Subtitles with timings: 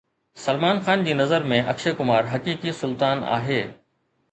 [0.43, 3.63] سلمان خان جي نظر ۾ اڪشي ڪمار حقيقي سلطان آهي